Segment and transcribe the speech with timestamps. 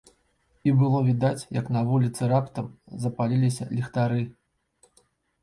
[0.69, 2.73] І было відаць, як на вуліцы раптам
[3.05, 4.21] запаліліся ліхтары.